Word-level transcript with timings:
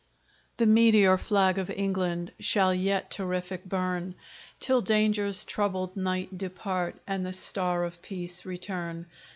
The 0.57 0.65
meteor 0.65 1.15
flag 1.15 1.59
of 1.59 1.69
England 1.69 2.31
Shall 2.39 2.73
yet 2.73 3.11
terrific 3.11 3.65
burn, 3.65 4.15
Till 4.59 4.81
danger's 4.81 5.45
troubled 5.45 5.95
night 5.95 6.35
depart, 6.39 6.99
And 7.05 7.23
the 7.23 7.33
star 7.33 7.83
of 7.83 8.01
peace 8.01 8.43
return. 8.43 9.05